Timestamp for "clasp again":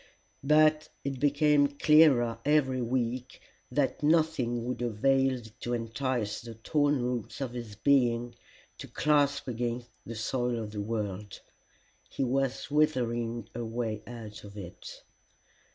8.87-9.85